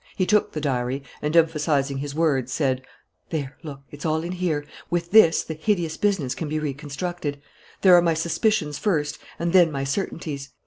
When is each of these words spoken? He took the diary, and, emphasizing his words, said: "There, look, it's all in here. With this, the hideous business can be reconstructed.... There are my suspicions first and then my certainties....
He 0.15 0.25
took 0.25 0.51
the 0.53 0.59
diary, 0.61 1.03
and, 1.21 1.37
emphasizing 1.37 1.99
his 1.99 2.15
words, 2.15 2.51
said: 2.51 2.81
"There, 3.29 3.59
look, 3.61 3.81
it's 3.91 4.03
all 4.03 4.23
in 4.23 4.31
here. 4.31 4.65
With 4.89 5.11
this, 5.11 5.43
the 5.43 5.53
hideous 5.53 5.95
business 5.95 6.33
can 6.33 6.49
be 6.49 6.57
reconstructed.... 6.57 7.39
There 7.81 7.93
are 7.93 8.01
my 8.01 8.15
suspicions 8.15 8.79
first 8.79 9.19
and 9.37 9.53
then 9.53 9.71
my 9.71 9.83
certainties.... 9.83 10.53